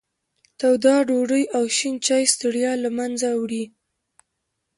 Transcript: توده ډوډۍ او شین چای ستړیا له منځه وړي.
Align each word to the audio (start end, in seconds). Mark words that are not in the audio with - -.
توده 0.59 0.95
ډوډۍ 1.07 1.43
او 1.57 1.63
شین 1.77 1.95
چای 2.05 2.23
ستړیا 2.33 2.71
له 2.83 2.89
منځه 2.97 3.27
وړي. 3.39 3.63